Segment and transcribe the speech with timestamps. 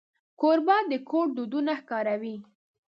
[0.41, 2.35] کوربه د کور دودونه ښکاروي.